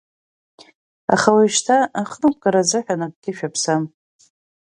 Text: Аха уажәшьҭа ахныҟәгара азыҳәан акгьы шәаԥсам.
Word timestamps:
Аха 1.13 1.29
уажәшьҭа 1.35 1.77
ахныҟәгара 2.01 2.61
азыҳәан 2.63 3.01
акгьы 3.05 3.31
шәаԥсам. 3.37 3.83